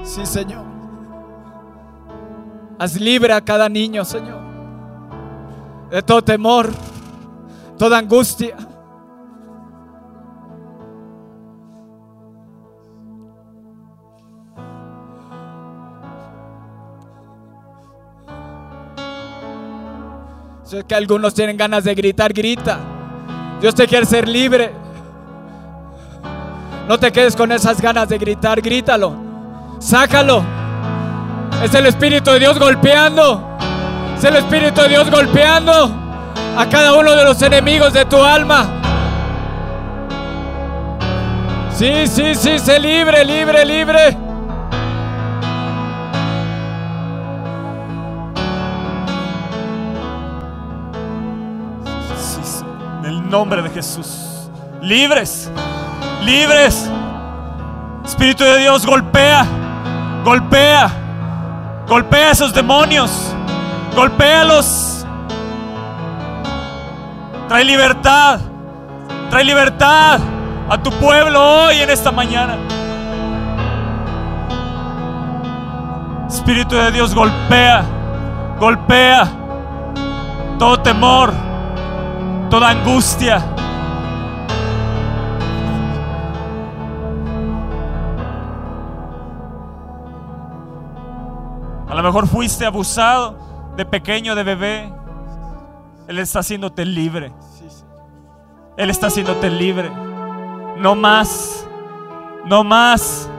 [0.03, 0.76] Sí, Señor.
[2.79, 4.39] Haz libre a cada niño, Señor.
[5.89, 6.69] De todo temor,
[7.77, 8.55] toda angustia.
[20.63, 22.77] Sé que algunos tienen ganas de gritar, grita.
[23.61, 24.73] Dios te quiere ser libre.
[26.87, 29.15] No te quedes con esas ganas de gritar, grítalo.
[29.79, 30.56] Sácalo.
[31.63, 33.57] Es el Espíritu de Dios golpeando.
[34.15, 35.91] Es el Espíritu de Dios golpeando
[36.57, 38.65] a cada uno de los enemigos de tu alma.
[41.71, 44.17] Sí, sí, sí, sé libre, libre, libre.
[52.17, 52.65] Sí, sí.
[52.99, 54.49] En el nombre de Jesús.
[54.81, 55.51] Libres.
[56.23, 56.89] Libres.
[58.05, 59.45] Espíritu de Dios, golpea.
[60.23, 61.06] Golpea.
[61.87, 63.33] Golpea a esos demonios.
[63.95, 65.05] Golpéalos.
[67.47, 68.39] Trae libertad.
[69.29, 70.19] Trae libertad
[70.69, 72.57] a tu pueblo hoy en esta mañana.
[76.27, 77.83] Espíritu de Dios, golpea.
[78.59, 79.27] Golpea
[80.57, 81.31] todo temor,
[82.49, 83.41] toda angustia.
[92.01, 94.93] Lo mejor fuiste abusado de pequeño, de bebé.
[96.07, 97.31] Él está haciéndote libre.
[98.77, 99.89] Él está haciéndote libre.
[100.77, 101.67] No más.
[102.45, 103.29] No más.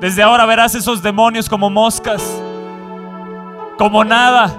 [0.00, 2.22] Desde ahora verás esos demonios como moscas.
[3.78, 4.52] Como nada.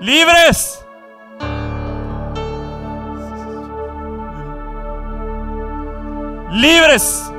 [0.00, 0.84] Libres.
[6.50, 7.31] Libres.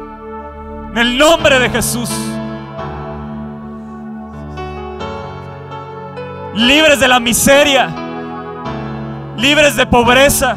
[0.93, 2.09] En el nombre de Jesús.
[6.53, 7.89] Libres de la miseria.
[9.35, 10.55] Libres de pobreza.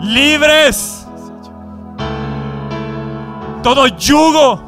[0.00, 1.06] Libres.
[3.62, 4.62] Todo yugo.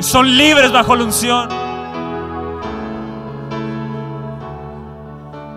[0.00, 1.48] Son libres bajo la unción.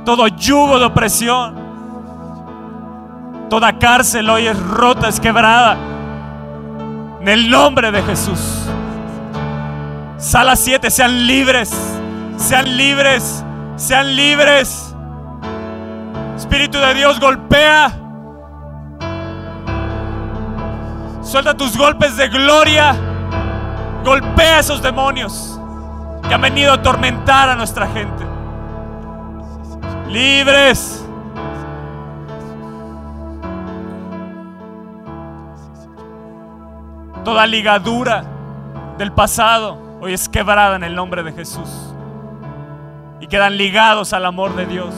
[0.04, 1.67] Todo yugo de opresión.
[3.50, 5.78] Toda cárcel hoy es rota, es quebrada.
[7.22, 8.68] En el nombre de Jesús.
[10.18, 11.72] Sala 7, sean libres.
[12.38, 13.44] Sean libres.
[13.78, 14.94] Sean libres.
[16.36, 17.92] Espíritu de Dios, golpea.
[21.22, 22.96] Suelta tus golpes de gloria.
[24.04, 25.60] Golpea a esos demonios
[26.28, 28.26] que han venido a atormentar a nuestra gente.
[30.10, 31.07] Libres.
[37.28, 38.24] Toda ligadura
[38.98, 41.94] del pasado hoy es quebrada en el nombre de Jesús.
[43.20, 44.96] Y quedan ligados al amor de Dios.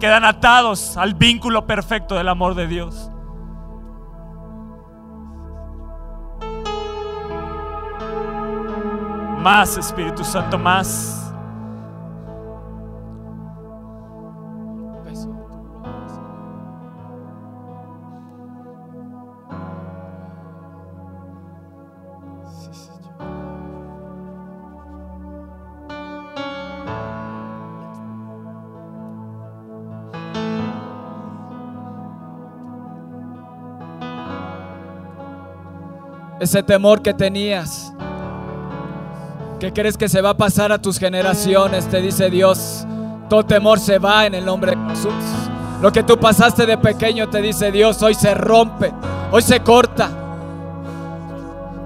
[0.00, 3.08] Quedan atados al vínculo perfecto del amor de Dios.
[9.38, 11.19] Más Espíritu Santo, más.
[36.40, 37.92] Ese temor que tenías,
[39.60, 42.84] que crees que se va a pasar a tus generaciones, te dice Dios,
[43.28, 45.12] todo temor se va en el nombre de Jesús.
[45.80, 48.92] Lo que tú pasaste de pequeño, te dice Dios, hoy se rompe,
[49.30, 50.10] hoy se corta.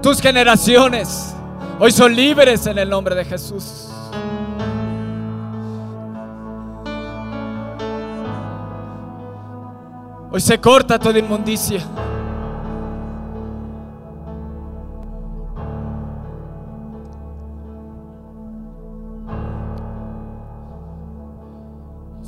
[0.01, 1.35] Tus generaciones
[1.77, 3.89] Hoy son libres en el nombre de Jesús.
[10.31, 11.81] Hoy se corta toda inmundicia.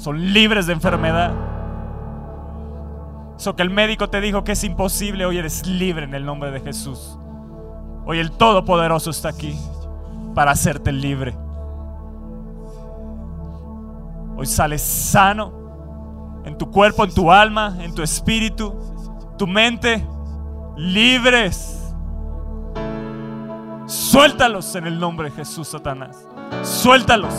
[0.07, 1.33] Son libres de enfermedad.
[3.37, 6.49] Eso que el médico te dijo que es imposible, hoy eres libre en el nombre
[6.49, 7.19] de Jesús.
[8.05, 9.59] Hoy el Todopoderoso está aquí
[10.33, 11.37] para hacerte libre.
[14.37, 18.79] Hoy sales sano en tu cuerpo, en tu alma, en tu espíritu,
[19.37, 20.07] tu mente,
[20.77, 21.93] libres.
[23.87, 26.25] Suéltalos en el nombre de Jesús, Satanás.
[26.63, 27.33] Suéltalos.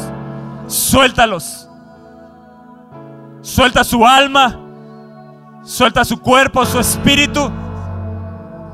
[0.66, 1.67] Suéltalos.
[3.41, 4.59] Suelta su alma.
[5.62, 7.51] Suelta su cuerpo, su espíritu.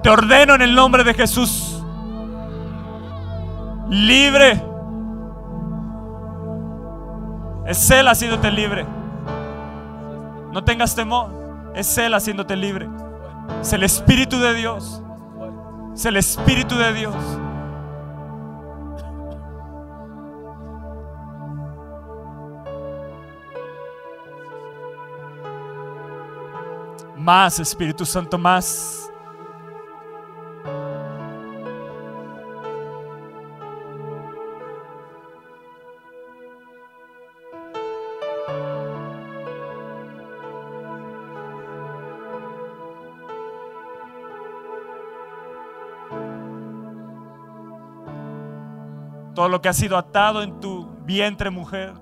[0.03, 1.83] Te ordeno en el nombre de Jesús.
[3.89, 4.63] Libre.
[7.67, 8.87] Es Él haciéndote libre.
[10.53, 11.73] No tengas temor.
[11.75, 12.89] Es Él haciéndote libre.
[13.61, 15.03] Es el Espíritu de Dios.
[15.95, 17.15] Es el Espíritu de Dios.
[27.25, 29.11] Más, Espíritu Santo, más.
[49.35, 51.95] Todo lo que ha sido atado en tu vientre, mujer,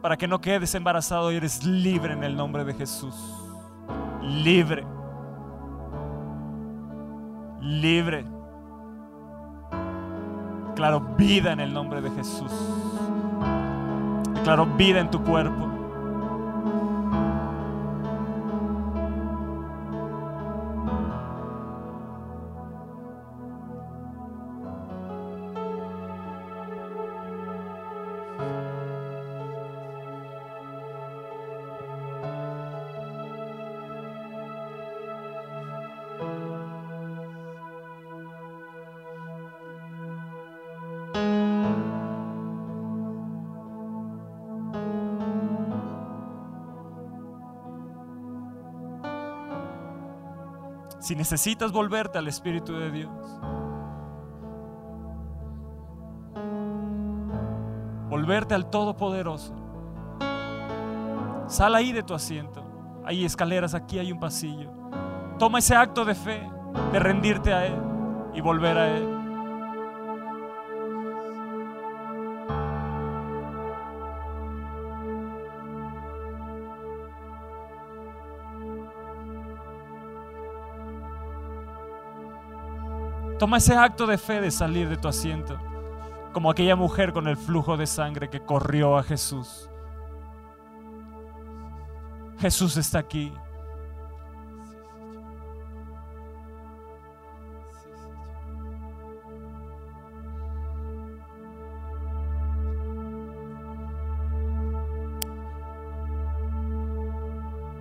[0.00, 3.41] para que no quedes embarazado y eres libre en el nombre de Jesús.
[4.22, 4.84] Libre.
[7.60, 8.24] Libre.
[10.68, 12.52] Declaro vida en el nombre de Jesús.
[14.34, 15.81] Declaro vida en tu cuerpo.
[51.12, 53.10] Si necesitas volverte al Espíritu de Dios,
[58.08, 59.54] volverte al Todopoderoso,
[61.48, 62.64] sal ahí de tu asiento.
[63.04, 64.70] Hay escaleras aquí, hay un pasillo.
[65.38, 66.48] Toma ese acto de fe,
[66.92, 67.76] de rendirte a Él
[68.32, 69.11] y volver a Él.
[83.42, 85.58] Toma ese acto de fe de salir de tu asiento,
[86.32, 89.68] como aquella mujer con el flujo de sangre que corrió a Jesús.
[92.38, 93.32] Jesús está aquí.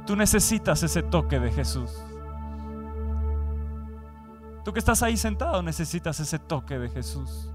[0.08, 2.04] Tú necesitas ese toque de Jesús.
[4.64, 7.50] Tú que estás ahí sentado necesitas ese toque de Jesús.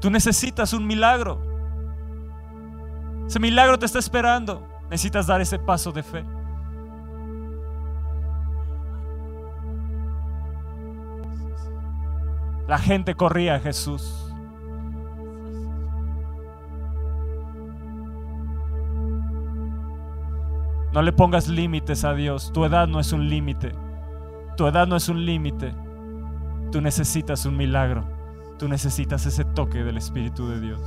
[0.00, 1.40] Tú necesitas un milagro.
[3.26, 4.66] Ese milagro te está esperando.
[4.84, 6.24] Necesitas dar ese paso de fe.
[12.66, 14.32] La gente corría a Jesús.
[20.92, 22.52] No le pongas límites a Dios.
[22.52, 23.72] Tu edad no es un límite.
[24.56, 25.74] Tu edad no es un límite.
[26.72, 28.19] Tú necesitas un milagro.
[28.60, 30.82] Tú necesitas ese toque del Espíritu de Dios.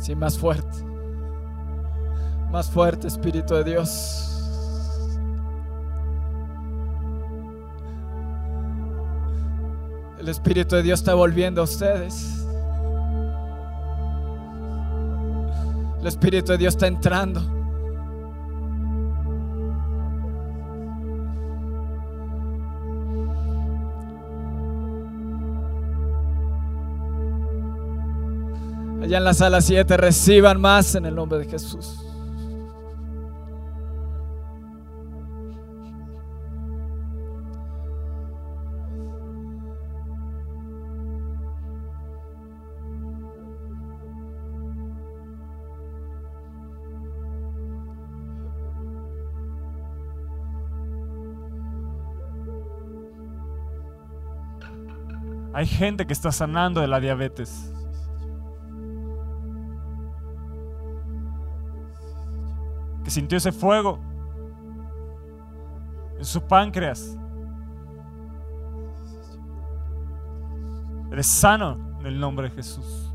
[0.00, 0.82] Sí, más fuerte.
[2.50, 4.33] Más fuerte, Espíritu de Dios.
[10.24, 12.46] El Espíritu de Dios está volviendo a ustedes.
[16.00, 17.40] El Espíritu de Dios está entrando.
[29.02, 32.03] Allá en la sala 7 reciban más en el nombre de Jesús.
[55.54, 57.72] Hay gente que está sanando de la diabetes.
[63.04, 64.00] Que sintió ese fuego
[66.18, 67.16] en su páncreas.
[71.12, 73.13] Eres sano en el nombre de Jesús.